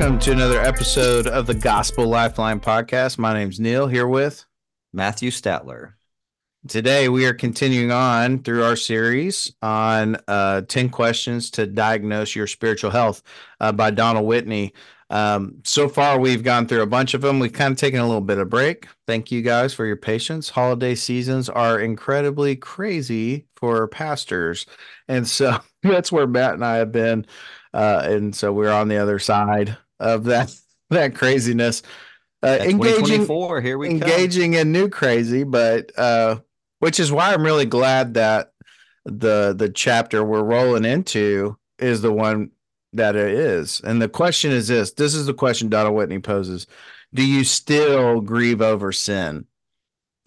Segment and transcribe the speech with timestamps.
[0.00, 3.18] welcome to another episode of the Gospel Lifeline podcast.
[3.18, 4.46] My name's Neal, here with
[4.94, 5.92] Matthew Statler.
[6.66, 12.46] Today, we are continuing on through our series on uh, 10 questions to diagnose your
[12.46, 13.22] spiritual health
[13.60, 14.72] uh, by Donald Whitney.
[15.10, 17.38] Um, so far, we've gone through a bunch of them.
[17.38, 18.86] We've kind of taken a little bit of a break.
[19.06, 20.48] Thank you guys for your patience.
[20.48, 24.64] Holiday seasons are incredibly crazy for pastors.
[25.08, 27.26] And so that's where Matt and I have been.
[27.74, 30.54] Uh, and so we're on the other side of that
[30.90, 31.82] that craziness.
[32.42, 33.26] Uh, engaging
[33.62, 34.60] here we engaging come.
[34.60, 36.38] in new crazy, but uh,
[36.78, 38.52] which is why I'm really glad that
[39.04, 42.50] the the chapter we're rolling into is the one
[42.92, 43.80] that it is.
[43.84, 46.66] And the question is this this is the question Donald Whitney poses.
[47.12, 49.46] Do you still grieve over sin?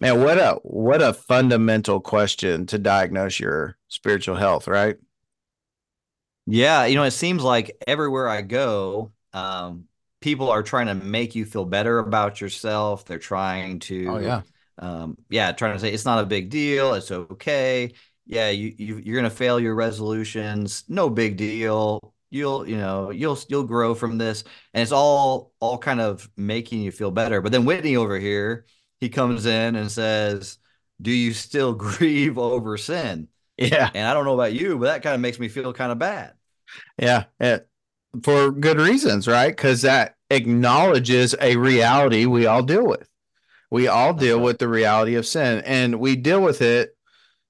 [0.00, 4.96] Man, what a what a fundamental question to diagnose your spiritual health, right?
[6.46, 9.84] Yeah, you know, it seems like everywhere I go, um,
[10.20, 13.04] people are trying to make you feel better about yourself.
[13.04, 14.42] They're trying to, oh yeah,
[14.78, 17.92] um, yeah, trying to say it's not a big deal, it's okay.
[18.26, 22.14] Yeah, you, you you're gonna fail your resolutions, no big deal.
[22.30, 24.44] You'll you know you'll you'll grow from this.
[24.72, 27.40] And it's all all kind of making you feel better.
[27.42, 28.66] But then whitney over here
[29.00, 30.58] he comes in and says
[31.02, 33.28] do you still grieve over sin?
[33.56, 33.90] Yeah.
[33.94, 35.98] And i don't know about you but that kind of makes me feel kind of
[35.98, 36.34] bad.
[36.98, 37.68] Yeah it,
[38.22, 39.54] for good reasons right?
[39.54, 43.08] Because that acknowledges a reality we all deal with.
[43.70, 46.96] We all deal with the reality of sin and we deal with it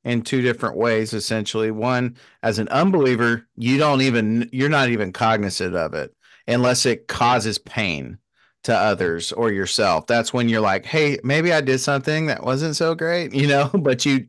[0.05, 1.71] in two different ways essentially.
[1.71, 6.15] One as an unbeliever you don't even you're not even cognizant of it
[6.47, 8.19] unless it causes pain
[8.65, 10.07] to others or yourself.
[10.07, 13.69] That's when you're like hey maybe i did something that wasn't so great you know?
[13.69, 14.27] But you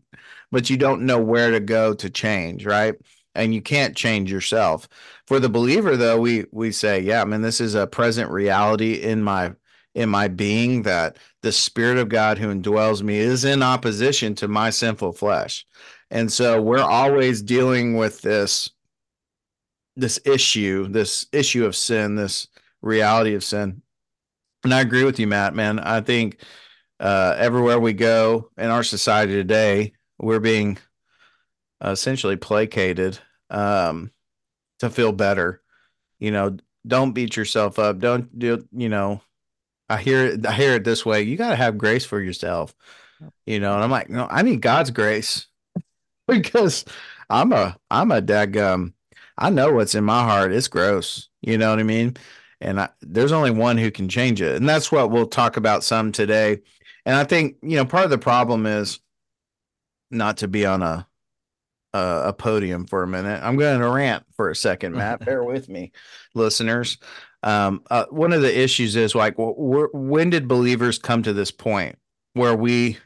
[0.51, 2.95] but you don't know where to go to change right
[3.35, 4.87] and you can't change yourself
[5.27, 8.93] for the believer though we we say yeah i mean this is a present reality
[8.93, 9.51] in my
[9.95, 14.47] in my being that the spirit of God who indwells me is in opposition to
[14.47, 15.65] my sinful flesh.
[16.11, 18.69] And so we're always dealing with this
[19.97, 22.49] this issue, this issue of sin, this
[22.81, 23.81] reality of sin.
[24.65, 25.79] And I agree with you, Matt, man.
[25.79, 26.41] I think
[26.99, 30.77] uh, everywhere we go in our society today, we're being
[31.91, 33.19] essentially placated
[33.49, 34.11] um,
[34.79, 35.61] to feel better.
[36.19, 37.99] You know, don't beat yourself up.
[37.99, 39.21] Don't do, you know,
[39.89, 41.21] I hear it, I hear it this way.
[41.23, 42.75] You got to have grace for yourself,
[43.45, 43.73] you know.
[43.75, 45.47] And I'm like, no, I need God's grace
[46.27, 46.85] because
[47.29, 48.93] I'm a I'm a daggum.
[49.37, 50.53] I know what's in my heart.
[50.53, 51.29] It's gross.
[51.41, 52.15] You know what I mean?
[52.61, 55.83] And I, there's only one who can change it, and that's what we'll talk about
[55.83, 56.61] some today.
[57.05, 58.99] And I think you know part of the problem is
[60.09, 61.07] not to be on a
[61.95, 63.41] a, a podium for a minute.
[63.41, 65.23] I'm going to rant for a second, Matt.
[65.23, 65.91] Bear with me,
[66.33, 66.97] listeners.
[67.41, 71.97] Um, uh, one of the issues is like, when did believers come to this point
[72.33, 72.97] where we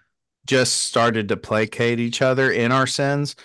[0.47, 3.35] just started to placate each other in our sins?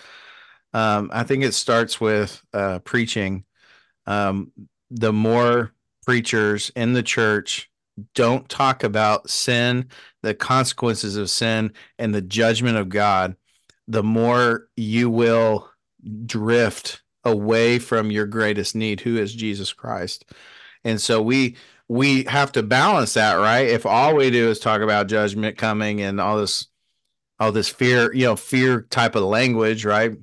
[0.73, 3.43] Um, I think it starts with uh, preaching.
[4.07, 4.51] Um,
[4.89, 5.73] the more
[6.05, 7.69] preachers in the church
[8.13, 9.89] don't talk about sin,
[10.21, 13.35] the consequences of sin, and the judgment of God,
[13.87, 15.69] the more you will
[16.25, 20.25] drift away from your greatest need, who is Jesus Christ.
[20.83, 21.55] And so we
[21.87, 23.67] we have to balance that, right?
[23.67, 26.67] If all we do is talk about judgment coming and all this
[27.39, 30.13] all this fear, you know, fear type of language, right?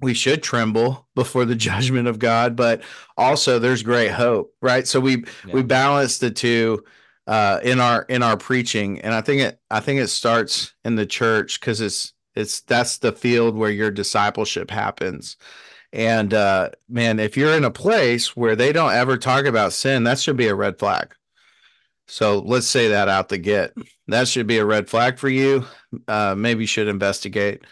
[0.00, 2.82] We should tremble before the judgment of God, but
[3.16, 4.86] also there's great hope, right?
[4.86, 5.54] So we yeah.
[5.54, 6.84] we balance the two
[7.28, 10.96] uh in our in our preaching and i think it i think it starts in
[10.96, 15.36] the church because it's it's that's the field where your discipleship happens
[15.92, 20.04] and uh, man, if you're in a place where they don't ever talk about sin,
[20.04, 21.14] that should be a red flag.
[22.08, 23.74] So let's say that out the get.
[24.08, 25.66] That should be a red flag for you.
[26.08, 27.64] Uh, maybe you should investigate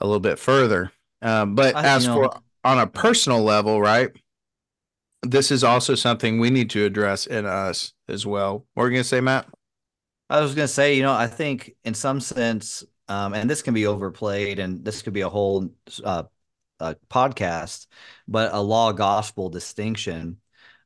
[0.00, 0.92] a little bit further.
[1.22, 2.42] Um, but I, as for know.
[2.64, 4.10] on a personal level, right?
[5.22, 8.66] This is also something we need to address in us as well.
[8.74, 9.48] What are you going to say, Matt?
[10.30, 13.62] I was going to say, you know, I think in some sense, um, and this
[13.62, 15.70] can be overplayed, and this could be a whole
[16.04, 16.24] uh,
[16.80, 17.86] a podcast,
[18.26, 20.38] but a law gospel distinction.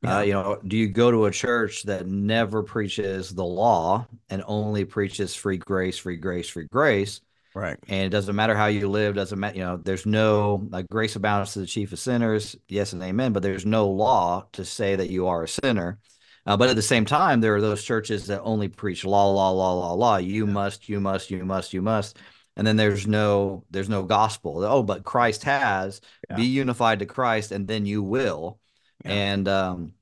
[0.05, 0.17] Uh, yeah.
[0.17, 4.43] Uh, you know, do you go to a church that never preaches the law and
[4.47, 7.21] only preaches free grace, free grace, free grace?
[7.55, 7.77] Right.
[7.87, 11.15] And it doesn't matter how you live, doesn't matter, you know, there's no like grace
[11.15, 12.55] abounds to the chief of sinners.
[12.67, 13.31] Yes and amen.
[13.31, 15.99] But there's no law to say that you are a sinner.
[16.45, 19.51] Uh, but at the same time, there are those churches that only preach law, law,
[19.51, 20.17] law, law, law.
[20.17, 22.17] You must, you must, you must, you must
[22.55, 25.99] and then there's no there's no gospel oh but christ has
[26.29, 26.35] yeah.
[26.35, 28.59] be unified to christ and then you will
[29.03, 29.11] yeah.
[29.11, 29.93] and um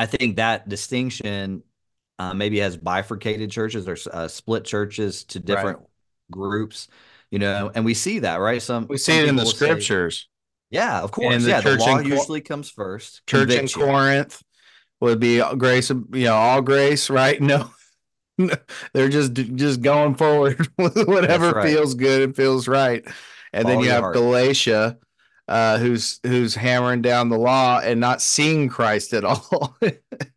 [0.00, 1.62] I think that distinction
[2.18, 5.86] uh, maybe has bifurcated churches or uh, split churches to different right.
[6.30, 6.88] groups,
[7.30, 8.62] you know, and we see that, right?
[8.62, 10.20] Some we see some it in the scriptures.
[10.20, 10.26] Say,
[10.78, 11.44] yeah, of course.
[11.44, 13.26] The yeah, the law usually comes first.
[13.26, 14.42] Church in Corinth
[15.00, 17.40] would be grace, you know, all grace, right?
[18.38, 18.54] No,
[18.94, 21.68] they're just just going forward with whatever right.
[21.68, 23.04] feels good and feels right.
[23.52, 24.14] And Follow then you have heart.
[24.14, 24.96] Galatia,
[25.46, 29.76] uh, who's who's hammering down the law and not seeing Christ at all.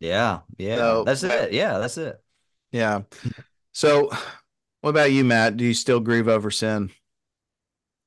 [0.00, 1.52] yeah, yeah, so, that's it.
[1.52, 2.20] Yeah, that's it.
[2.72, 3.02] Yeah.
[3.72, 4.10] So,
[4.82, 5.56] what about you, Matt?
[5.56, 6.90] Do you still grieve over sin?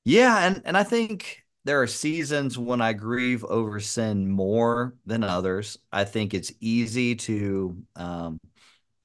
[0.06, 5.24] Yeah, and and I think there are seasons when I grieve over sin more than
[5.24, 5.78] others.
[5.92, 8.40] I think it's easy to um,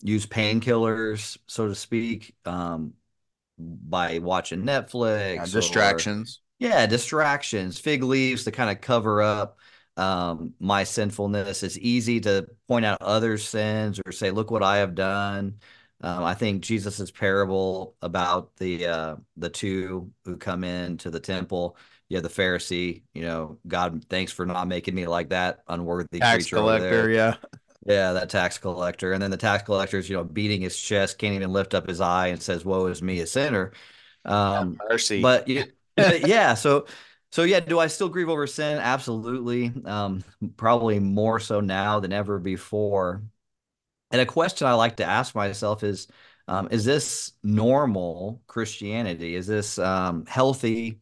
[0.00, 2.94] use painkillers, so to speak, um,
[3.58, 6.40] by watching Netflix, yeah, distractions.
[6.60, 9.58] Or, yeah, distractions, fig leaves to kind of cover up
[9.96, 11.62] um, my sinfulness.
[11.62, 15.56] It's easy to point out other sins or say, "Look what I have done."
[16.02, 21.76] Um, I think Jesus's parable about the uh, the two who come into the temple.
[22.08, 23.02] Yeah, the Pharisee.
[23.14, 27.08] You know, God, thanks for not making me like that unworthy tax collector.
[27.08, 27.36] Yeah,
[27.86, 29.12] yeah, that tax collector.
[29.12, 31.88] And then the tax collector is, you know, beating his chest, can't even lift up
[31.88, 33.72] his eye and says, Woe is me, a sinner.
[34.24, 35.20] Um, mercy.
[35.94, 36.86] But yeah, so
[37.32, 38.78] so yeah, do I still grieve over sin?
[38.78, 39.72] Absolutely.
[39.84, 40.24] Um,
[40.56, 43.22] probably more so now than ever before.
[44.12, 46.06] And a question I like to ask myself is,
[46.46, 49.34] um, is this normal Christianity?
[49.34, 51.00] Is this um, healthy,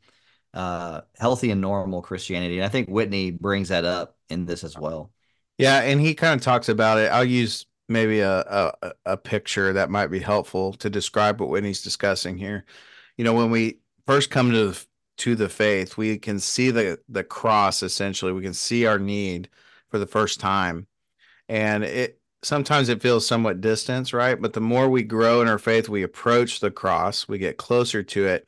[0.55, 2.57] uh, healthy and normal Christianity?
[2.57, 5.11] And I think Whitney brings that up in this as well.
[5.59, 7.11] Yeah, and he kind of talks about it.
[7.11, 11.83] I'll use maybe a, a a picture that might be helpful to describe what Whitney's
[11.83, 12.65] discussing here.
[13.17, 14.87] You know, when we first come to the,
[15.19, 18.33] to the faith, we can see the the cross essentially.
[18.33, 19.49] We can see our need
[19.91, 20.87] for the first time,
[21.49, 24.40] and it sometimes it feels somewhat distant, right?
[24.40, 28.02] But the more we grow in our faith, we approach the cross, we get closer
[28.02, 28.46] to it,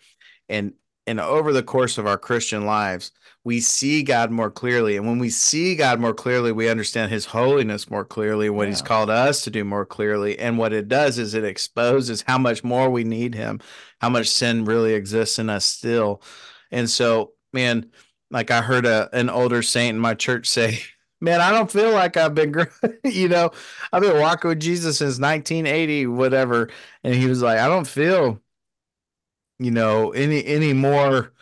[0.49, 0.75] and
[1.07, 3.11] and over the course of our Christian lives,
[3.45, 4.97] we see God more clearly.
[4.97, 8.69] And when we see God more clearly, we understand his holiness more clearly, what yeah.
[8.69, 10.39] he's called us to do more clearly.
[10.39, 13.61] And what it does is it exposes how much more we need him,
[14.01, 16.23] how much sin really exists in us still.
[16.71, 17.91] And so, man,
[18.31, 20.81] like I heard a, an older saint in my church say,
[21.23, 22.55] man, I don't feel like I've been,
[23.05, 23.51] you know,
[23.93, 26.69] I've been walking with Jesus since 1980, whatever.
[27.05, 28.41] And he was like, I don't feel,
[29.59, 31.33] you know, any, any more,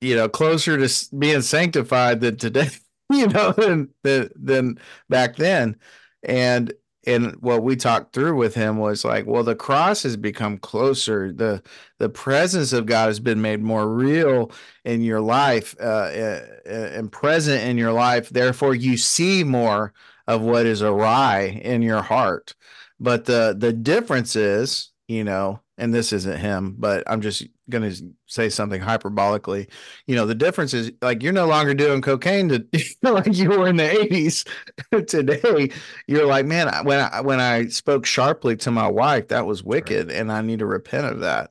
[0.00, 2.68] you know, closer to being sanctified than today,
[3.10, 5.76] you know, than, than, than back then.
[6.22, 6.72] And,
[7.06, 11.32] and what we talked through with him was like, well, the cross has become closer.
[11.32, 11.62] The,
[11.98, 14.50] the presence of God has been made more real
[14.84, 18.28] in your life, uh, and present in your life.
[18.30, 19.92] Therefore you see more
[20.26, 22.54] of what is awry in your heart.
[22.98, 27.90] But the, the difference is, you know, and this isn't him, but I'm just going
[27.90, 29.68] to say something hyperbolically.
[30.06, 32.66] You know, the difference is like you're no longer doing cocaine to
[33.02, 35.06] like you were in the 80s.
[35.06, 35.70] Today,
[36.06, 40.10] you're like, man, when I when I spoke sharply to my wife, that was wicked,
[40.10, 41.50] and I need to repent of that.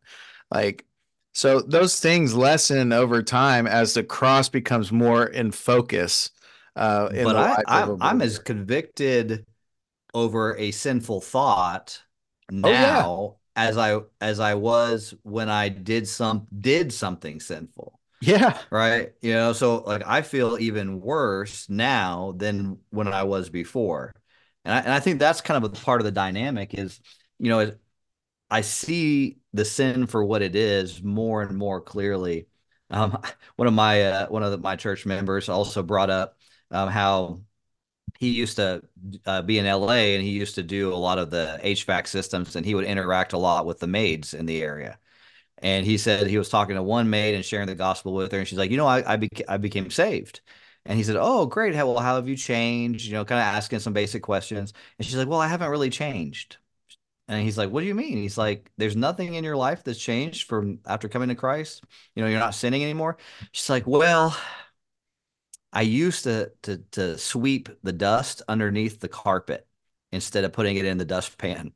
[0.50, 0.86] Like,
[1.33, 6.31] so those things lessen over time as the cross becomes more in focus.
[6.76, 9.45] Uh, in but I, I I'm as convicted
[10.16, 12.02] over a sinful thought
[12.50, 12.68] now.
[12.68, 18.00] Oh, yeah as I as I was when I did some did something sinful.
[18.21, 18.57] Yeah.
[18.71, 19.14] Right.
[19.21, 24.14] You know, so like I feel even worse now than when I was before.
[24.64, 27.00] And I, and I think that's kind of a part of the dynamic is,
[27.40, 27.71] you know,
[28.50, 32.47] I see the sin for what it is more and more clearly.
[32.90, 33.18] Um,
[33.57, 36.38] one of my uh, one of the, my church members also brought up
[36.71, 37.42] um, how
[38.19, 38.81] he used to
[39.26, 42.56] uh, be in LA and he used to do a lot of the HVAC systems
[42.56, 45.00] and he would interact a lot with the maids in the area.
[45.60, 48.40] And he said he was talking to one maid and sharing the gospel with her.
[48.40, 50.42] And she's like, you know, I, I, beca- I became saved.
[50.86, 51.76] And he said, oh, great.
[51.76, 53.06] How, well, how have you changed?
[53.06, 54.74] You know, kind of asking some basic questions.
[55.00, 56.57] And she's like, well, I haven't really changed.
[57.28, 58.18] And he's like, what do you mean?
[58.18, 61.84] He's like, there's nothing in your life that's changed from after coming to Christ.
[62.16, 63.18] You know, you're not sinning anymore.
[63.52, 64.38] She's like, well,
[65.76, 69.68] I used to to to sweep the dust underneath the carpet
[70.12, 71.74] instead of putting it in the dustpan.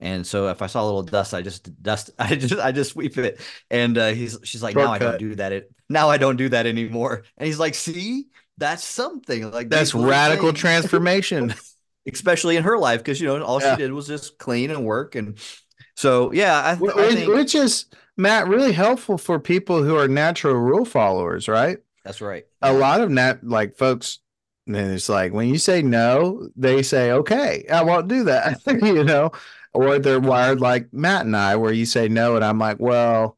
[0.00, 2.92] And so if I saw a little dust, I just dust, I just, I just
[2.92, 3.40] sweep it.
[3.70, 4.92] And uh, he's, she's like, Short now.
[4.92, 5.52] I don't do that.
[5.52, 7.24] It now I don't do that anymore.
[7.36, 10.60] And he's like, see, that's something like that's radical things.
[10.60, 11.54] transformation,
[12.12, 13.74] especially in her life because you know all yeah.
[13.74, 15.14] she did was just clean and work.
[15.14, 15.38] And
[15.96, 17.86] so yeah, I, which, I think, which is
[18.16, 21.78] Matt really helpful for people who are natural rule followers, right?
[22.04, 22.44] That's right.
[22.62, 24.18] A lot of nat like folks
[24.66, 29.04] And it's like when you say no, they say, okay, I won't do that, you
[29.04, 29.30] know,
[29.72, 33.36] or they're wired like Matt and I, where you say no, and I'm like, well,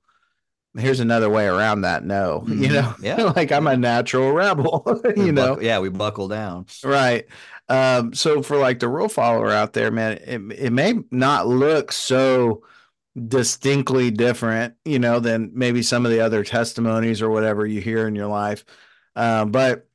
[0.76, 2.62] here's another way around that no, mm-hmm.
[2.62, 4.84] you know, yeah, like I'm a natural rebel,
[5.16, 7.26] you know, yeah, we buckle down, right.
[7.68, 11.90] Um, so for like the real follower out there, man, it, it may not look
[11.90, 12.62] so
[13.28, 18.06] distinctly different, you know, than maybe some of the other testimonies or whatever you hear
[18.06, 18.64] in your life.
[19.14, 19.88] Uh, but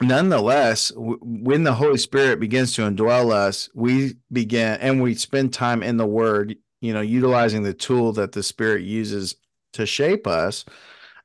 [0.00, 5.52] nonetheless, w- when the Holy Spirit begins to indwell us, we begin and we spend
[5.52, 9.36] time in the Word, you know, utilizing the tool that the Spirit uses
[9.74, 10.64] to shape us.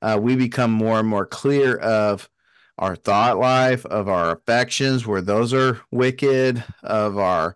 [0.01, 2.29] Uh, we become more and more clear of
[2.77, 7.55] our thought life, of our affections, where those are wicked, of our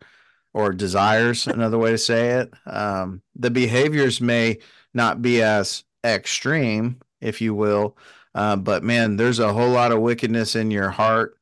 [0.54, 2.54] or desires, another way to say it.
[2.66, 4.60] Um, the behaviors may
[4.94, 7.98] not be as extreme, if you will,
[8.36, 11.38] uh, but man, there's a whole lot of wickedness in your heart,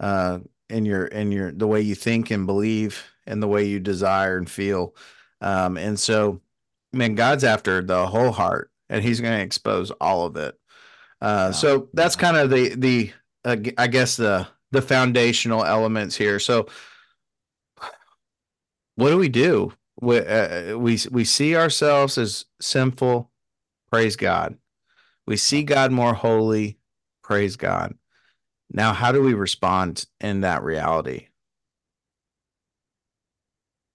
[0.00, 0.38] uh,
[0.68, 4.36] in your in your the way you think and believe, and the way you desire
[4.38, 4.94] and feel.
[5.40, 6.40] Um, and so,
[6.92, 10.58] man, God's after the whole heart, and He's going to expose all of it.
[11.20, 11.50] Uh, wow.
[11.52, 13.12] So that's kind of the the
[13.44, 16.38] uh, I guess the the foundational elements here.
[16.38, 16.66] So,
[18.96, 19.72] what do we do?
[20.00, 23.30] We uh, we we see ourselves as sinful.
[23.90, 24.56] Praise God.
[25.26, 26.78] We see God more holy.
[27.22, 27.94] Praise God.
[28.70, 31.28] Now, how do we respond in that reality?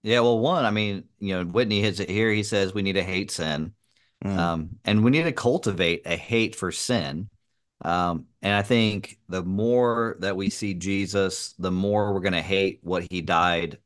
[0.02, 2.30] Yeah, well, one, I mean, you know, Whitney hits it here.
[2.30, 3.74] He says we need to hate sin,
[4.24, 4.36] mm.
[4.36, 7.28] um, and we need to cultivate a hate for sin.
[7.84, 12.42] Um, and I think the more that we see Jesus, the more we're going to
[12.42, 13.78] hate what he died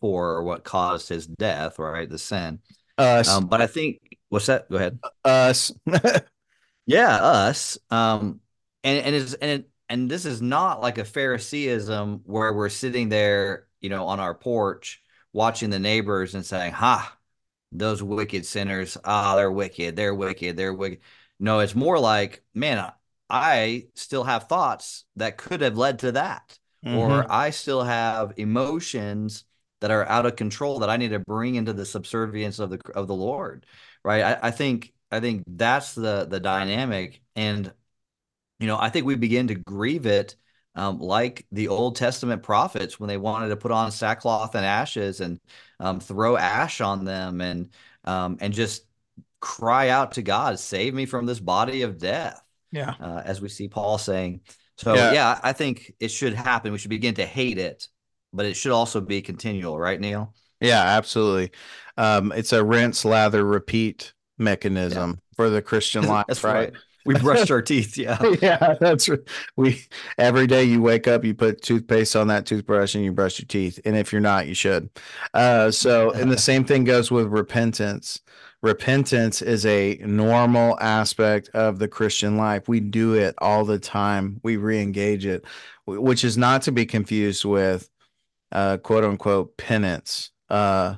[0.00, 2.08] for or what caused his death, right?
[2.08, 2.60] The sin.
[2.98, 3.28] Us.
[3.28, 4.70] Um, but I think, what's that?
[4.70, 4.98] Go ahead.
[5.24, 5.72] Us.
[6.86, 7.78] Yeah, us.
[7.90, 8.40] Um,
[8.84, 13.08] and and is and it, and this is not like a Phariseeism where we're sitting
[13.08, 17.16] there, you know, on our porch watching the neighbors and saying, "Ha,
[17.72, 18.96] those wicked sinners!
[19.04, 19.96] Ah, they're wicked.
[19.96, 20.56] They're wicked.
[20.56, 21.00] They're wicked."
[21.40, 22.90] No, it's more like, man,
[23.28, 26.96] I still have thoughts that could have led to that, mm-hmm.
[26.96, 29.44] or I still have emotions
[29.80, 32.80] that are out of control that I need to bring into the subservience of the
[32.94, 33.66] of the Lord,
[34.04, 34.22] right?
[34.22, 37.72] I, I think I think that's the the dynamic, and
[38.58, 40.36] you know, I think we begin to grieve it
[40.74, 45.20] um, like the Old Testament prophets when they wanted to put on sackcloth and ashes
[45.20, 45.40] and
[45.80, 47.70] um, throw ash on them and
[48.04, 48.84] um, and just
[49.40, 52.42] cry out to God, save me from this body of death.
[52.72, 54.40] Yeah, uh, as we see Paul saying.
[54.78, 55.12] So yeah.
[55.12, 56.72] yeah, I think it should happen.
[56.72, 57.88] We should begin to hate it,
[58.32, 60.34] but it should also be continual, right, Neal?
[60.60, 61.52] Yeah, absolutely.
[61.96, 65.36] Um, it's a rinse, lather, repeat mechanism yeah.
[65.36, 66.72] for the Christian life, that's right?
[66.72, 66.72] right.
[67.06, 68.18] We brushed our teeth, yeah.
[68.42, 69.20] yeah, that's right.
[69.56, 69.80] We
[70.18, 73.46] every day you wake up, you put toothpaste on that toothbrush and you brush your
[73.46, 73.78] teeth.
[73.84, 74.90] And if you're not, you should.
[75.32, 78.20] Uh, so, and the same thing goes with repentance.
[78.62, 82.68] Repentance is a normal aspect of the Christian life.
[82.68, 84.40] We do it all the time.
[84.42, 85.44] We re-engage it,
[85.86, 87.88] which is not to be confused with
[88.52, 90.30] uh, quote unquote penance.
[90.48, 90.96] Uh,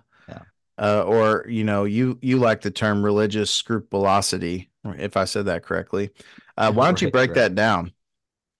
[0.81, 5.64] uh, or you know, you you like the term religious scrupulosity, if I said that
[5.64, 6.11] correctly.
[6.57, 7.93] Uh, why don't you break that down?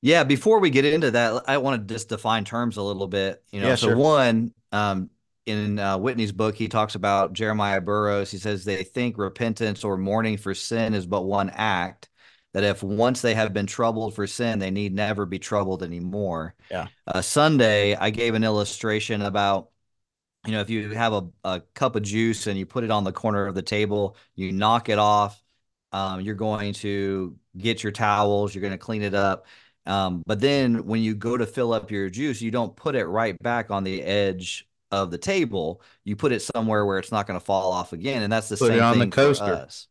[0.01, 3.43] Yeah, before we get into that, I want to just define terms a little bit.
[3.51, 3.97] You know, yeah, so sure.
[3.97, 5.11] one, um,
[5.47, 8.31] in uh, Whitney's book, he talks about Jeremiah Burroughs.
[8.31, 12.08] He says they think repentance or mourning for sin is but one act.
[12.55, 16.55] That if once they have been troubled for sin, they need never be troubled anymore.
[16.71, 16.89] Yeah.
[17.07, 19.69] Uh, Sunday, I gave an illustration about
[20.47, 23.05] you know, if you have a, a cup of juice and you put it on
[23.05, 25.43] the corner of the table, you knock it off.
[25.93, 29.47] Um, you're going to get your towels, you're going to clean it up.
[29.87, 33.07] Um, but then when you go to fill up your juice, you don't put it
[33.07, 35.83] right back on the edge of the table.
[36.05, 38.23] You put it somewhere where it's not going to fall off again.
[38.23, 39.45] And that's the put same on thing the coaster.
[39.45, 39.89] for us.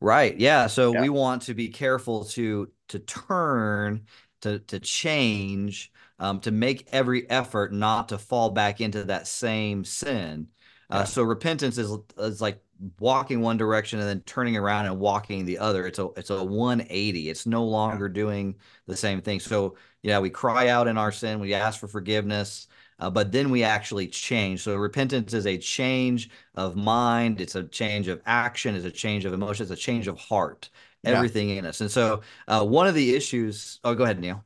[0.00, 0.38] Right.
[0.38, 0.66] Yeah.
[0.66, 1.02] So yeah.
[1.02, 4.06] we want to be careful to to turn
[4.42, 9.84] to to change um, to make every effort not to fall back into that same
[9.84, 10.48] sin.
[10.90, 11.04] Uh, yeah.
[11.04, 12.60] So repentance is is like
[12.98, 15.86] walking one direction and then turning around and walking the other.
[15.86, 17.28] It's a it's a 180.
[17.28, 18.12] It's no longer yeah.
[18.12, 18.54] doing
[18.86, 19.40] the same thing.
[19.40, 23.50] So yeah, we cry out in our sin, we ask for forgiveness, uh, but then
[23.50, 24.62] we actually change.
[24.62, 27.40] So repentance is a change of mind.
[27.40, 28.74] It's a change of action.
[28.74, 29.64] It's a change of emotion.
[29.64, 30.70] It's a change of heart.
[31.04, 31.56] Everything yeah.
[31.56, 31.82] in us.
[31.82, 33.78] And so uh, one of the issues.
[33.84, 34.42] Oh, go ahead, Neal.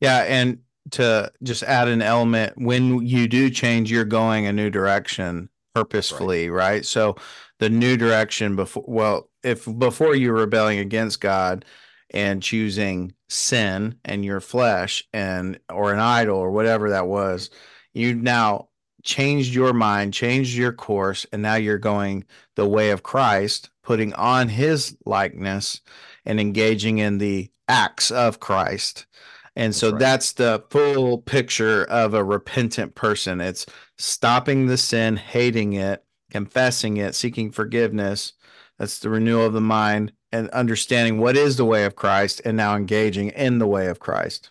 [0.00, 0.58] Yeah, and
[0.90, 6.50] to just add an element when you do change you're going a new direction purposefully
[6.50, 6.72] right.
[6.72, 7.14] right, so
[7.60, 11.64] the new direction before well if before you're rebelling against god
[12.10, 17.50] and choosing sin and your flesh and or an idol or whatever that was
[17.92, 18.68] you now
[19.02, 22.24] changed your mind changed your course and now you're going
[22.56, 25.80] the way of christ putting on his likeness
[26.24, 29.06] and engaging in the acts of christ
[29.54, 30.00] and so that's, right.
[30.00, 33.66] that's the full picture of a repentant person it's
[33.98, 38.34] stopping the sin hating it confessing it seeking forgiveness
[38.78, 42.56] that's the renewal of the mind and understanding what is the way of Christ and
[42.56, 44.50] now engaging in the way of Christ.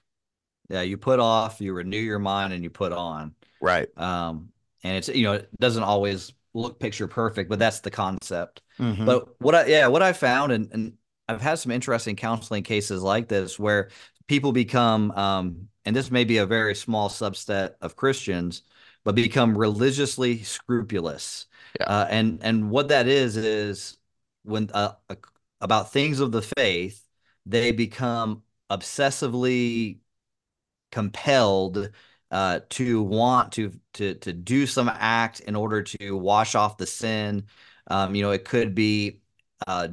[0.71, 3.35] Yeah, you put off, you renew your mind, and you put on.
[3.59, 3.89] Right.
[3.97, 4.49] Um,
[4.83, 8.61] and it's you know it doesn't always look picture perfect, but that's the concept.
[8.79, 9.05] Mm-hmm.
[9.05, 10.93] But what I yeah what I found and and
[11.27, 13.89] I've had some interesting counseling cases like this where
[14.27, 18.63] people become um, and this may be a very small subset of Christians,
[19.03, 21.47] but become religiously scrupulous.
[21.79, 21.87] Yeah.
[21.87, 23.97] Uh, and and what that is is
[24.43, 24.93] when uh,
[25.59, 27.05] about things of the faith,
[27.45, 29.97] they become obsessively
[30.91, 31.91] compelled
[32.31, 36.87] uh, to want to to to do some act in order to wash off the
[36.87, 37.45] sin.
[37.87, 39.21] Um, you know, it could be
[39.67, 39.89] uh,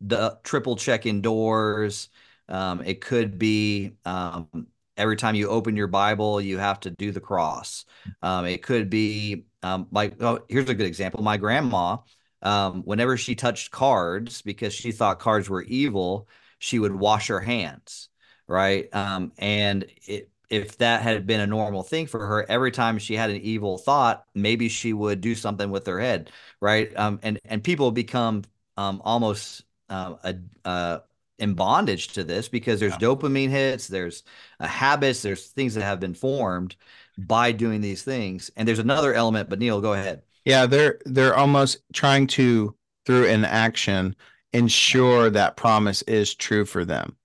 [0.00, 2.08] the triple check indoors.
[2.48, 7.10] Um, it could be um, every time you open your Bible, you have to do
[7.12, 7.84] the cross.
[8.22, 11.22] Um, it could be um, like oh, here's a good example.
[11.22, 11.98] My grandma
[12.42, 16.28] um, whenever she touched cards because she thought cards were evil,
[16.58, 18.08] she would wash her hands,
[18.48, 18.94] right?
[18.94, 23.14] Um, and it, if that had been a normal thing for her, every time she
[23.14, 26.96] had an evil thought, maybe she would do something with her head, right?
[26.96, 28.42] Um, and and people become
[28.76, 30.36] um, almost uh, a,
[30.68, 30.98] uh,
[31.38, 32.98] in bondage to this because there's yeah.
[32.98, 34.22] dopamine hits, there's
[34.60, 36.76] uh, habits, there's things that have been formed
[37.18, 39.48] by doing these things, and there's another element.
[39.48, 40.22] But Neal, go ahead.
[40.44, 42.74] Yeah, they're they're almost trying to
[43.04, 44.14] through an action
[44.52, 47.16] ensure that promise is true for them.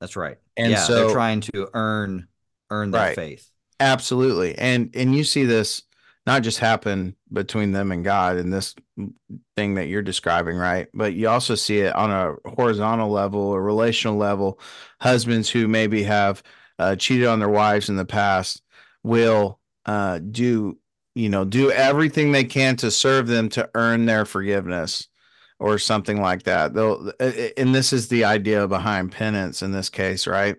[0.00, 0.38] That's right.
[0.56, 2.28] And yeah, so they're trying to earn
[2.70, 3.16] earn their right.
[3.16, 3.50] faith.
[3.80, 4.56] Absolutely.
[4.56, 5.82] And and you see this
[6.26, 8.74] not just happen between them and God in this
[9.54, 10.88] thing that you're describing, right?
[10.92, 14.58] But you also see it on a horizontal level, a relational level.
[15.00, 16.42] Husbands who maybe have
[16.78, 18.60] uh, cheated on their wives in the past
[19.04, 20.78] will uh, do
[21.16, 25.08] you know, do everything they can to serve them to earn their forgiveness
[25.58, 26.74] or something like that.
[26.74, 27.12] They'll,
[27.56, 30.56] and this is the idea behind penance in this case, right?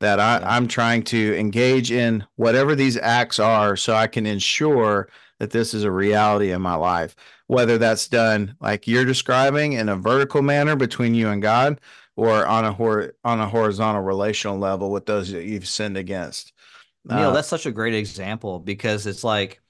[0.00, 0.56] That I, yeah.
[0.56, 5.72] I'm trying to engage in whatever these acts are so I can ensure that this
[5.74, 7.16] is a reality in my life.
[7.46, 11.80] Whether that's done like you're describing in a vertical manner between you and God
[12.16, 16.52] or on a hor- on a horizontal relational level with those that you've sinned against.
[17.04, 19.60] Neal, uh, that's such a great example because it's like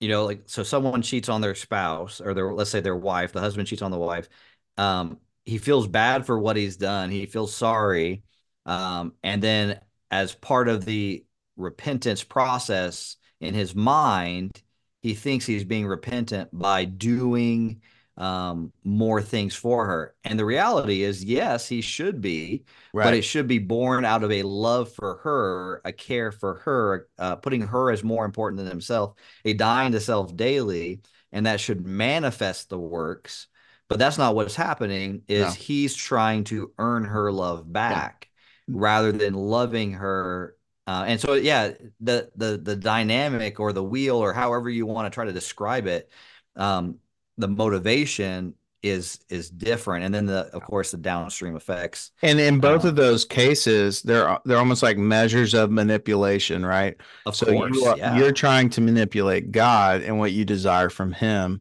[0.00, 3.32] you know, like so someone cheats on their spouse or their let's say their wife,
[3.32, 4.28] the husband cheats on the wife.
[4.76, 7.10] Um, he feels bad for what he's done.
[7.10, 8.22] He feels sorry.
[8.66, 9.80] Um, and then
[10.10, 11.24] as part of the
[11.56, 14.62] repentance process in his mind,
[15.00, 17.80] he thinks he's being repentant by doing
[18.18, 20.14] um, more things for her.
[20.24, 23.04] And the reality is, yes, he should be, right.
[23.04, 27.08] but it should be born out of a love for her, a care for her,
[27.18, 31.00] uh, putting her as more important than himself, a dying to self daily,
[31.32, 33.46] and that should manifest the works.
[33.88, 35.22] But that's not what's happening.
[35.28, 35.50] Is no.
[35.52, 38.28] he's trying to earn her love back
[38.66, 38.74] yeah.
[38.76, 40.56] rather than loving her
[40.88, 45.04] uh, and so, yeah, the the the dynamic or the wheel or however you want
[45.04, 46.10] to try to describe it,
[46.56, 46.96] um,
[47.38, 50.04] the motivation is is different.
[50.04, 52.12] And then the of course the downstream effects.
[52.22, 56.96] And in both um, of those cases they're they're almost like measures of manipulation right?
[57.26, 58.16] Of so course, you are, yeah.
[58.16, 61.60] you're trying to manipulate god and what you desire from him.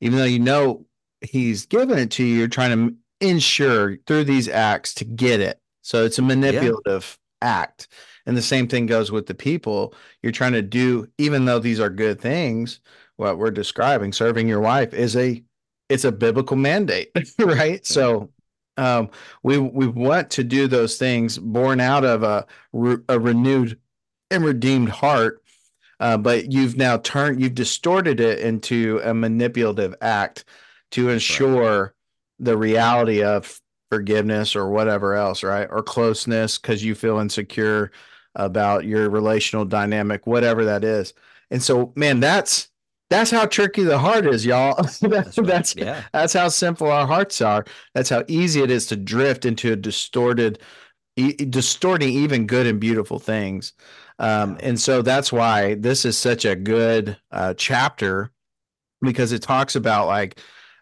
[0.00, 0.86] Even though you know
[1.20, 5.60] he's given it to you you're trying to ensure through these acts to get it.
[5.82, 7.48] So it's a manipulative yeah.
[7.60, 7.88] act.
[8.26, 9.92] And the same thing goes with the people.
[10.22, 12.80] You're trying to do even though these are good things
[13.16, 15.42] what we're describing, serving your wife, is a
[15.88, 17.84] it's a biblical mandate, right?
[17.86, 18.30] So
[18.76, 19.10] um,
[19.42, 22.46] we we want to do those things born out of a
[23.08, 23.78] a renewed
[24.30, 25.42] and redeemed heart,
[26.00, 30.44] uh, but you've now turned you've distorted it into a manipulative act
[30.92, 31.90] to ensure right.
[32.38, 35.68] the reality of forgiveness or whatever else, right?
[35.70, 37.92] Or closeness because you feel insecure
[38.34, 41.14] about your relational dynamic, whatever that is.
[41.50, 42.68] And so, man, that's
[43.10, 44.74] that's how tricky the heart is, y'all.
[44.76, 45.46] that's that's, right.
[45.46, 46.02] that's, yeah.
[46.12, 47.64] that's how simple our hearts are.
[47.94, 50.58] That's how easy it is to drift into a distorted,
[51.16, 53.72] e- distorting even good and beautiful things.
[54.18, 58.30] Um, and so that's why this is such a good uh, chapter
[59.02, 60.40] because it talks about like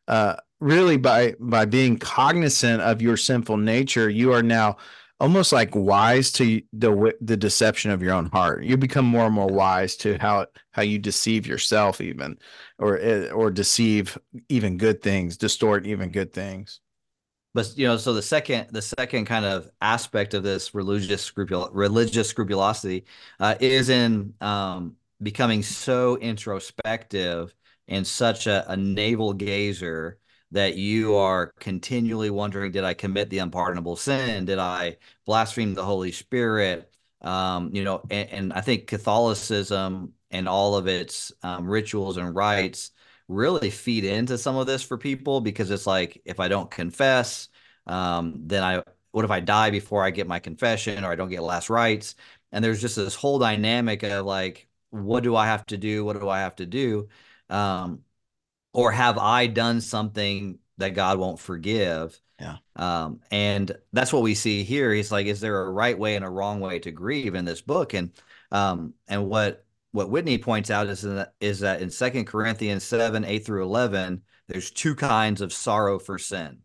[0.08, 4.76] uh, really by by being cognizant of your sinful nature, you are now
[5.20, 8.64] almost like wise to the the deception of your own heart.
[8.64, 12.38] You become more and more wise to how how you deceive yourself, even
[12.78, 16.80] or eh, or deceive even good things, distort even good things.
[17.54, 21.68] But you know, so the second the second kind of aspect of this religious scrupul
[21.72, 23.04] religious scrupulosity
[23.40, 27.54] uh, is in um, becoming so introspective
[27.88, 30.18] and such a, a navel gazer
[30.52, 34.44] that you are continually wondering did i commit the unpardonable sin?
[34.44, 36.88] Did i blaspheme the holy spirit?
[37.22, 42.34] Um, you know and, and, i think catholicism and all of its um, rituals and
[42.34, 42.90] rites
[43.28, 47.48] really feed into some of this for people because it's like if i don't confess
[47.86, 51.28] um, then i what if i die before i get my confession or i don't
[51.30, 52.16] get last rites?
[52.50, 56.04] And there's just this whole dynamic of like what do i have to do?
[56.04, 57.08] What do i have to do?
[57.48, 58.02] Um,
[58.72, 62.18] or have I done something that God won't forgive?
[62.40, 62.56] Yeah.
[62.76, 64.92] Um, and that's what we see here.
[64.92, 67.60] He's like, is there a right way and a wrong way to grieve in this
[67.60, 67.94] book?
[67.94, 68.10] And
[68.50, 73.24] um, and what what Whitney points out is that is that in Second Corinthians seven
[73.24, 76.58] eight through eleven, there's two kinds of sorrow for sin.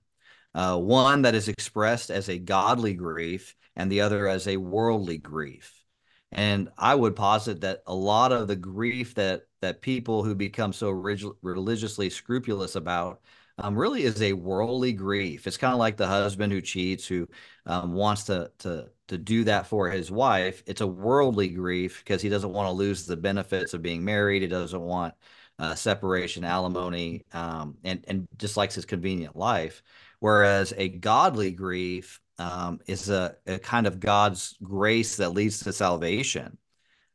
[0.55, 5.19] Uh, one that is expressed as a godly grief, and the other as a worldly
[5.19, 5.83] grief.
[6.31, 10.73] And I would posit that a lot of the grief that that people who become
[10.73, 13.21] so religiously scrupulous about
[13.59, 15.47] um, really is a worldly grief.
[15.47, 17.27] It's kind of like the husband who cheats, who
[17.65, 20.63] um, wants to to to do that for his wife.
[20.67, 24.41] It's a worldly grief because he doesn't want to lose the benefits of being married.
[24.43, 25.15] He doesn't want
[25.59, 29.81] uh, separation, alimony, um, and and just likes his convenient life.
[30.19, 35.73] Whereas a godly grief um, is a, a, kind of God's grace that leads to
[35.73, 36.57] salvation,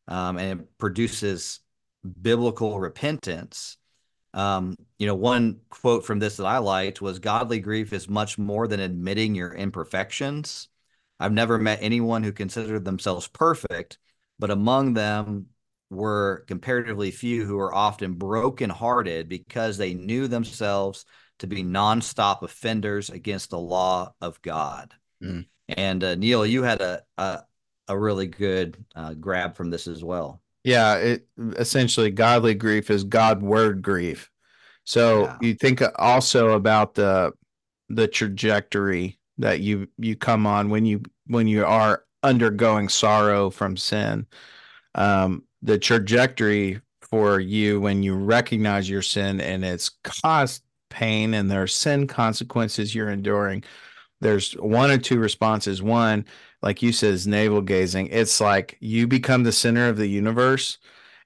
[0.09, 1.61] um, and it produces
[2.23, 3.77] biblical repentance.
[4.35, 8.39] Um, you know, one quote from this that I liked was Godly grief is much
[8.39, 10.69] more than admitting your imperfections.
[11.21, 13.99] I've never met anyone who considered themselves perfect,
[14.39, 15.47] but among them
[15.91, 21.05] were comparatively few who were often brokenhearted because they knew themselves
[21.39, 24.95] to be nonstop offenders against the law of God.
[25.23, 25.47] Mm.
[25.69, 27.41] And uh, Neal, you had a, a,
[27.89, 30.41] a really good uh, grab from this as well.
[30.65, 34.31] Yeah, it essentially godly grief is Godward grief.
[34.85, 35.39] So yeah.
[35.41, 37.33] you think also about the
[37.89, 43.77] the trajectory that you you come on when you when you are undergoing sorrow from
[43.77, 44.27] sin.
[44.95, 51.51] Um, the trajectory for you when you recognize your sin and it's caused pain and
[51.51, 53.65] there are sin consequences you're enduring.
[54.21, 55.83] There's one or two responses.
[55.83, 56.25] One,
[56.63, 58.09] like you said, is navel gazing.
[58.09, 60.79] It's like you become the center of the universe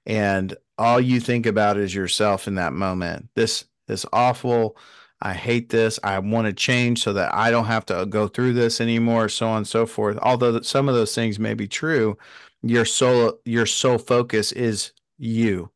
[0.07, 3.29] and all you think about is yourself in that moment.
[3.35, 4.77] This this awful,
[5.21, 5.99] I hate this.
[6.03, 9.47] I want to change so that I don't have to go through this anymore, so
[9.47, 10.17] on and so forth.
[10.21, 12.17] Although some of those things may be true,
[12.63, 15.71] your soul your sole focus is you.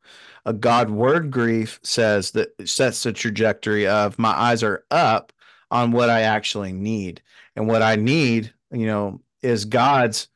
[0.45, 5.33] A Godward grief says that sets the trajectory of my eyes are up
[5.71, 7.21] on what I actually need.
[7.55, 10.27] And what I need, you know, is God's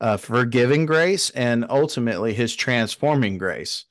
[0.00, 3.84] uh, forgiving grace and ultimately his transforming grace.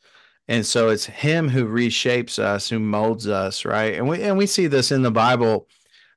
[0.48, 3.94] And so it's him who reshapes us, who molds us, right?
[3.94, 5.68] And we and we see this in the Bible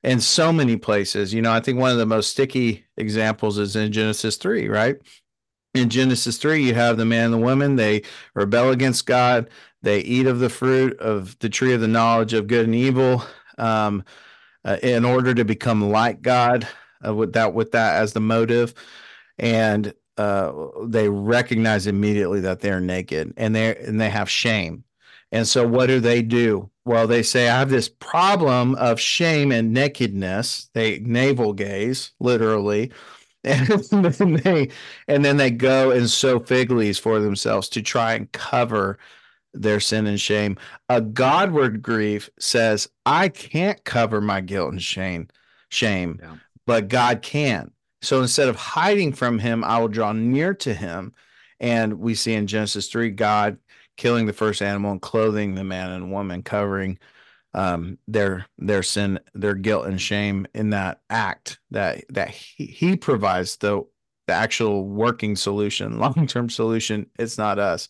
[0.03, 1.33] in so many places.
[1.33, 4.97] You know, I think one of the most sticky examples is in Genesis 3, right?
[5.75, 8.03] In Genesis 3, you have the man and the woman, they
[8.35, 9.51] rebel against God,
[9.83, 13.25] they eat of the fruit of the tree of the knowledge of good and evil.
[13.59, 14.05] Um,
[14.65, 16.67] uh, in order to become like God
[17.07, 18.75] uh, with that with that as the motive,
[19.39, 20.53] and uh,
[20.85, 24.85] they recognize immediately that they're naked and they and they have shame.
[25.33, 26.71] And so, what do they do?
[26.85, 30.71] Well, they say, I have this problem of shame and nakedness.
[30.75, 32.93] They navel gaze, literally.
[33.47, 34.71] And then they
[35.07, 38.99] and then they go and sow fig leaves for themselves to try and cover
[39.53, 40.57] their sin and shame.
[40.89, 45.29] A Godward grief says, I can't cover my guilt and shame,
[45.69, 46.37] shame, yeah.
[46.67, 47.71] But God can.
[48.03, 51.15] So instead of hiding from him, I will draw near to him.
[51.61, 53.59] And we see in Genesis 3, God
[53.97, 56.99] killing the first animal and clothing the man and woman, covering
[57.55, 62.97] um, their their sin, their guilt and shame in that act that that he, he
[62.97, 63.85] provides the
[64.27, 67.07] the actual working solution, long term solution.
[67.19, 67.89] It's not us.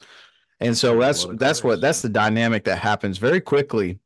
[0.61, 3.99] And so that's that's what that's the dynamic that happens very quickly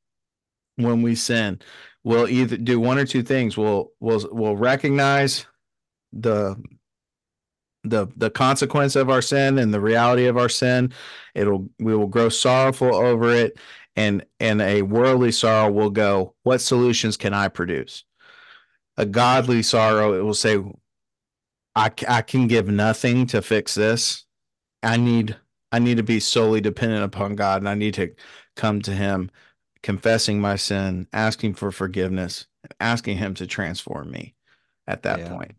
[0.76, 1.60] when we sin.
[2.08, 3.56] We'll either do one or two things.
[3.58, 5.46] We'll we'll we'll recognize
[6.12, 6.56] the
[7.84, 10.92] the the consequence of our sin and the reality of our sin.
[11.34, 13.58] It'll we will grow sorrowful over it
[13.98, 18.04] and and a worldly sorrow will go what solutions can i produce
[18.96, 20.56] a godly sorrow it will say
[21.74, 24.24] i, I can give nothing to fix this
[24.84, 25.36] i need
[25.72, 28.14] i need to be solely dependent upon god and i need to
[28.54, 29.32] come to him
[29.82, 32.46] confessing my sin asking for forgiveness
[32.80, 34.34] asking him to transform me
[34.86, 35.28] at that yeah.
[35.28, 35.54] point.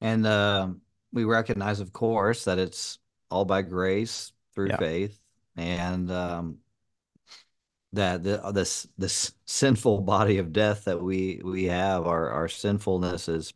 [0.00, 0.68] and uh,
[1.12, 2.98] we recognize of course that it's
[3.30, 4.76] all by grace through yeah.
[4.76, 5.18] faith
[5.56, 6.58] and um,
[7.92, 12.48] that the, uh, this this sinful body of death that we we have our our
[12.48, 13.52] sinfulness is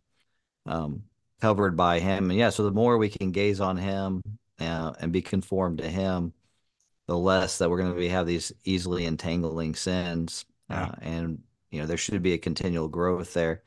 [0.67, 1.03] um,
[1.41, 4.23] covered by him and yeah so the more we can gaze on him
[4.61, 6.33] uh, and be conformed to him
[7.07, 10.85] the less that we're going to be have these easily entangling sins yeah.
[10.85, 11.39] uh, and
[11.71, 13.63] you know there should be a continual growth there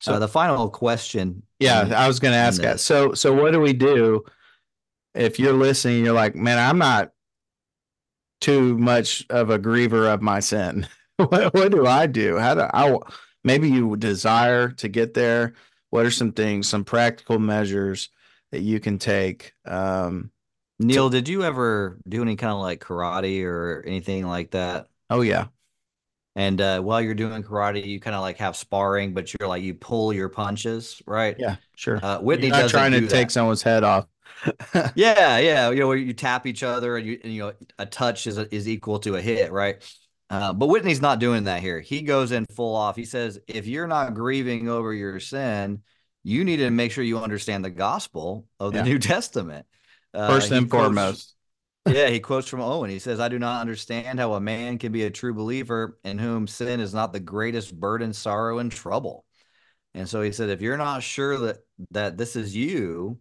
[0.00, 3.32] so uh, the final question yeah in, i was going to ask that so so
[3.32, 4.22] what do we do
[5.14, 7.12] if you're listening you're like man i'm not
[8.40, 10.86] too much of a griever of my sin.
[11.16, 12.38] what, what do I do?
[12.38, 12.96] How do I
[13.44, 15.54] maybe you desire to get there?
[15.90, 18.10] What are some things, some practical measures
[18.52, 19.52] that you can take?
[19.64, 20.30] Um,
[20.78, 24.88] Neal, did you ever do any kind of like karate or anything like that?
[25.08, 25.46] Oh yeah.
[26.34, 29.62] And uh, while you're doing karate, you kind of like have sparring, but you're like
[29.62, 31.34] you pull your punches, right?
[31.38, 31.98] Yeah, sure.
[32.04, 34.06] Uh, Whitney you're not trying to take someone's head off.
[34.94, 35.70] yeah, yeah.
[35.70, 38.68] You know, you tap each other and you, and, you know, a touch is, is
[38.68, 39.82] equal to a hit, right?
[40.28, 41.80] Uh, but Whitney's not doing that here.
[41.80, 42.96] He goes in full off.
[42.96, 45.82] He says, if you're not grieving over your sin,
[46.22, 48.84] you need to make sure you understand the gospel of the yeah.
[48.84, 49.66] New Testament.
[50.16, 51.34] Uh, First and quotes, foremost.
[51.86, 52.90] yeah, he quotes from Owen.
[52.90, 56.18] He says, I do not understand how a man can be a true believer in
[56.18, 59.24] whom sin is not the greatest burden, sorrow, and trouble.
[59.94, 61.58] And so he said, if you're not sure that
[61.90, 63.18] that this is you,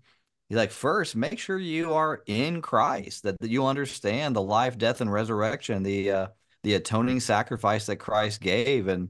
[0.50, 4.78] He's like, first, make sure you are in Christ, that, that you understand the life,
[4.78, 6.28] death, and resurrection, the uh,
[6.64, 9.10] the atoning sacrifice that Christ gave, and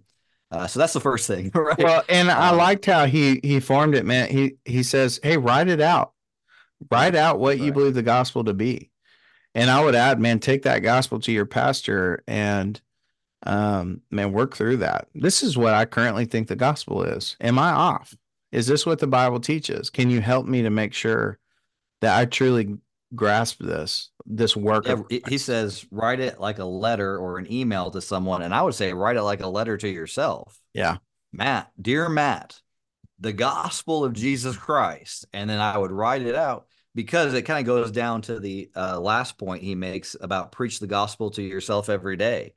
[0.50, 1.78] uh, so that's the first thing, right?
[1.78, 4.30] Well, and um, I liked how he he formed it, man.
[4.30, 6.14] He he says, "Hey, write it out,
[6.92, 7.60] write out what right.
[7.60, 8.92] you believe the gospel to be."
[9.54, 12.80] And I would add, man, take that gospel to your pastor and
[13.48, 17.60] um man work through that this is what i currently think the gospel is am
[17.60, 18.16] i off
[18.56, 19.90] is this what the Bible teaches?
[19.90, 21.40] Can you help me to make sure
[22.00, 22.78] that I truly
[23.14, 24.88] grasp this this work?
[24.88, 28.62] Yeah, he says write it like a letter or an email to someone, and I
[28.62, 30.58] would say write it like a letter to yourself.
[30.74, 30.98] Yeah,
[31.34, 32.62] Matt, dear Matt,
[33.20, 37.60] the gospel of Jesus Christ, and then I would write it out because it kind
[37.60, 41.42] of goes down to the uh, last point he makes about preach the gospel to
[41.42, 42.54] yourself every day.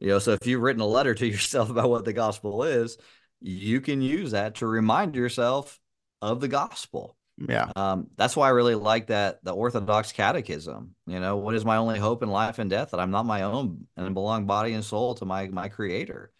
[0.00, 2.98] You know, so if you've written a letter to yourself about what the gospel is,
[3.40, 5.78] you can use that to remind yourself
[6.20, 7.16] of the gospel.
[7.36, 7.70] Yeah.
[7.76, 10.94] Um, that's why I really like that the Orthodox Catechism.
[11.06, 12.90] You know, what is my only hope in life and death?
[12.90, 16.32] That I'm not my own and belong body and soul to my my Creator,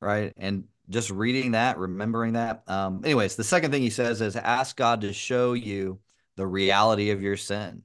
[0.00, 0.32] right?
[0.38, 2.62] And just reading that, remembering that.
[2.66, 5.98] Um, anyways, the second thing he says is ask God to show you
[6.36, 7.82] the reality of your sin.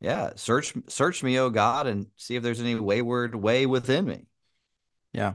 [0.00, 4.26] Yeah, search search me, oh God, and see if there's any wayward way within me.
[5.12, 5.34] Yeah.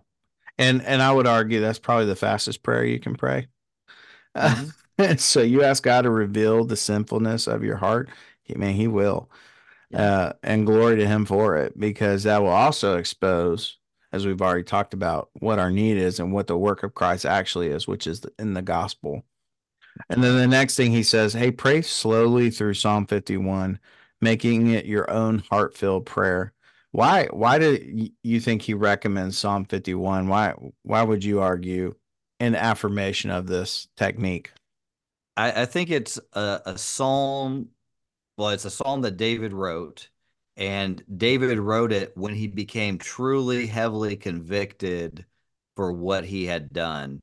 [0.57, 3.47] And and I would argue that's probably the fastest prayer you can pray.
[4.35, 5.15] Mm-hmm.
[5.17, 8.09] so you ask God to reveal the sinfulness of your heart.
[8.43, 9.29] He, man, He will.
[9.89, 10.01] Yeah.
[10.01, 13.77] Uh, and glory to Him for it, because that will also expose,
[14.11, 17.25] as we've already talked about, what our need is and what the work of Christ
[17.25, 19.23] actually is, which is in the gospel.
[20.09, 23.79] And then the next thing he says, hey, pray slowly through Psalm 51,
[24.21, 26.53] making it your own heart filled prayer.
[26.91, 30.27] Why why do you think he recommends Psalm 51?
[30.27, 31.95] Why why would you argue
[32.39, 34.51] in affirmation of this technique?
[35.37, 37.69] I, I think it's a, a psalm.
[38.37, 40.09] Well, it's a psalm that David wrote,
[40.57, 45.25] and David wrote it when he became truly heavily convicted
[45.75, 47.19] for what he had done.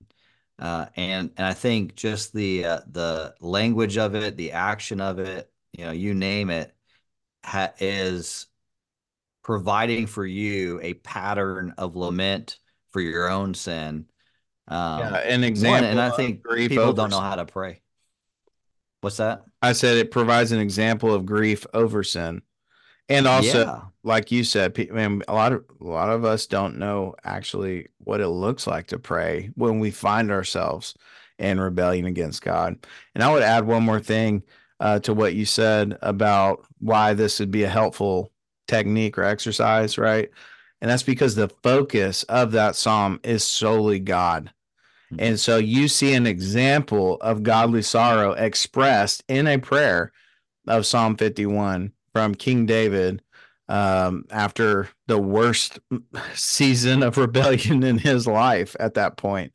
[0.59, 5.19] Uh, and and I think just the uh, the language of it, the action of
[5.19, 6.75] it, you know, you name it,
[7.45, 8.47] ha- is
[9.45, 12.59] providing for you a pattern of lament
[12.91, 14.07] for your own sin.
[14.67, 15.83] Um, yeah, an example.
[15.83, 17.81] One, and I think people don't know how to pray.
[19.01, 19.45] What's that?
[19.63, 22.43] I said it provides an example of grief over sin,
[23.09, 23.81] and also, yeah.
[24.03, 28.21] like you said, man, a lot of a lot of us don't know actually what
[28.21, 30.95] it looks like to pray when we find ourselves
[31.39, 32.77] in rebellion against God.
[33.15, 34.43] And I would add one more thing
[34.81, 38.33] uh, to what you said about why this would be a helpful
[38.67, 40.31] technique or exercise, right?
[40.81, 44.53] And that's because the focus of that psalm is solely God.
[45.13, 45.23] Mm-hmm.
[45.23, 50.13] And so you see an example of godly sorrow expressed in a prayer
[50.67, 53.23] of Psalm 51 from King David
[53.69, 55.79] um, after the worst
[56.35, 59.53] season of rebellion in his life at that point.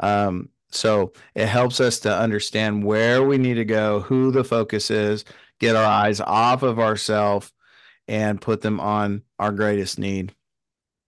[0.00, 4.90] Um, so it helps us to understand where we need to go, who the focus
[4.90, 5.24] is,
[5.60, 7.50] get our eyes off of ourselves
[8.06, 10.34] and put them on our greatest need.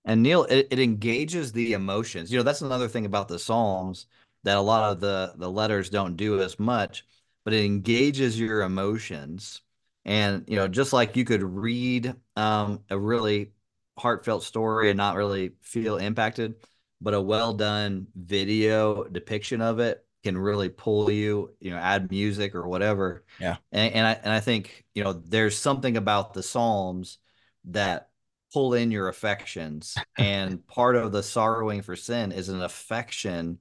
[0.06, 2.32] And Neal, it, it engages the emotions.
[2.32, 4.06] You know, that's another thing about the Psalms
[4.44, 7.04] that a lot of the the letters don't do as much,
[7.44, 9.60] but it engages your emotions.
[10.06, 13.52] And you know, just like you could read um, a really
[13.98, 16.54] heartfelt story and not really feel impacted,
[17.00, 22.10] but a well done video depiction of it can really pull you, you know, add
[22.10, 23.24] music or whatever.
[23.40, 23.56] Yeah.
[23.72, 27.18] And, and I and I think, you know, there's something about the Psalms
[27.64, 28.08] that
[28.52, 29.96] pull in your affections.
[30.18, 33.58] and part of the sorrowing for sin is an affection,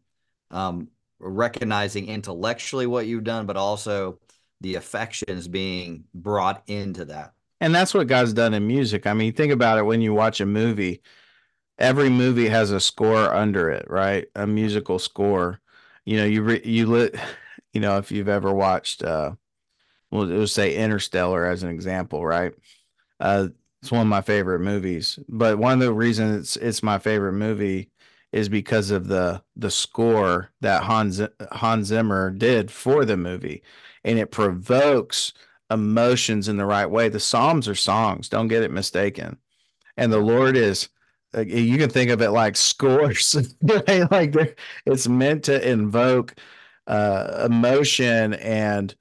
[0.51, 4.19] um, recognizing intellectually what you've done, but also
[4.61, 7.33] the affections being brought into that.
[7.61, 9.07] And that's what God's done in music.
[9.07, 11.01] I mean, think about it when you watch a movie
[11.77, 14.25] every movie has a score under it, right?
[14.35, 15.59] A musical score.
[16.05, 17.15] You know, you re, you lit,
[17.73, 19.31] you know, if you've ever watched, uh,
[20.11, 22.53] we'll, we'll say Interstellar as an example, right?
[23.19, 23.49] Uh,
[23.81, 25.19] it's one of my favorite movies.
[25.27, 27.91] But one of the reasons it's it's my favorite movie
[28.35, 31.21] is because of the the score that Hans
[31.53, 33.63] Hans Zimmer did for the movie,
[34.03, 35.31] and it provokes
[35.71, 37.07] emotions in the right way.
[37.07, 39.37] The Psalms are songs, don't get it mistaken.
[39.95, 40.89] And the Lord is
[41.45, 43.35] you can think of it like scores
[44.11, 46.35] like it's meant to invoke
[46.87, 48.95] uh, emotion and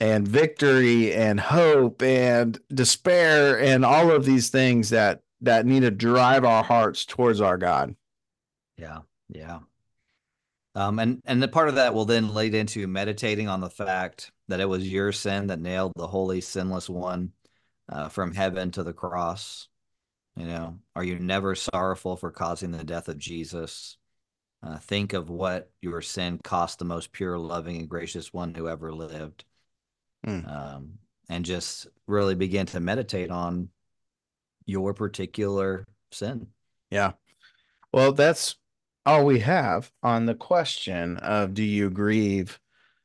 [0.00, 5.90] and victory and hope and despair and all of these things that that need to
[5.90, 7.96] drive our hearts towards our god
[8.76, 9.58] yeah yeah
[10.74, 14.30] um and and the part of that will then lead into meditating on the fact
[14.48, 17.32] that it was your sin that nailed the holy sinless one
[17.88, 19.68] uh, from heaven to the cross
[20.36, 23.96] you know, are you never sorrowful for causing the death of Jesus?
[24.62, 28.68] Uh, think of what your sin cost the most pure, loving, and gracious one who
[28.68, 29.44] ever lived.
[30.26, 30.50] Mm.
[30.50, 30.98] Um,
[31.30, 33.70] and just really begin to meditate on
[34.66, 36.48] your particular sin.
[36.90, 37.12] Yeah.
[37.92, 38.56] Well, that's
[39.06, 42.58] all we have on the question of do you grieve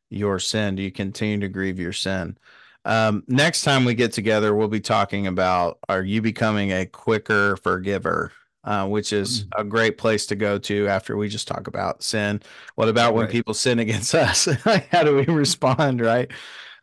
[0.09, 0.75] your sin?
[0.75, 2.37] Do you continue to grieve your sin?
[2.83, 7.55] Um, next time we get together, we'll be talking about are you becoming a quicker
[7.57, 8.31] forgiver,
[8.63, 9.49] uh, which is mm.
[9.55, 12.41] a great place to go to after we just talk about sin.
[12.75, 14.45] What about when people sin against us?
[14.91, 16.01] How do we respond?
[16.01, 16.31] Right.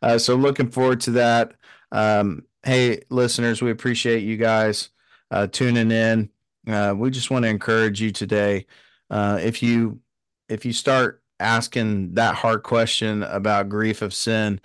[0.01, 1.53] Uh, so looking forward to that.
[1.91, 4.89] Um, hey, listeners, we appreciate you guys
[5.31, 6.29] uh, tuning in.
[6.65, 8.65] Uh, we just want to encourage you today.
[9.09, 9.99] Uh, if you
[10.47, 14.59] if you start asking that hard question about grief of sin,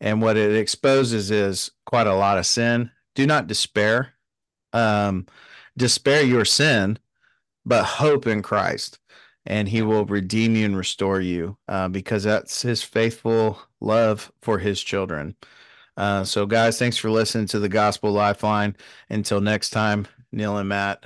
[0.00, 2.90] and what it exposes is quite a lot of sin.
[3.14, 4.14] Do not despair.
[4.72, 5.26] Um,
[5.76, 6.98] despair your sin,
[7.66, 8.98] but hope in Christ,
[9.44, 14.58] and He will redeem you and restore you uh, because that's His faithful love for
[14.58, 15.36] His children.
[15.96, 18.76] Uh, so, guys, thanks for listening to the Gospel Lifeline.
[19.10, 21.04] Until next time, Neal and Matt,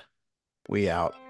[0.68, 1.23] we out.